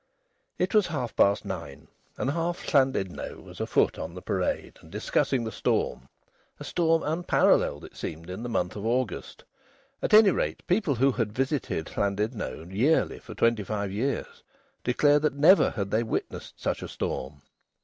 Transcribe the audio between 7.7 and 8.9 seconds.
it seemed, in the month of